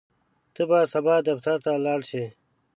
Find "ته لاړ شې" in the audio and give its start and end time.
1.65-2.25